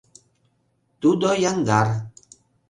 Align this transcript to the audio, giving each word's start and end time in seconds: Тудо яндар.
Тудо 1.01 1.29
яндар. 1.51 1.87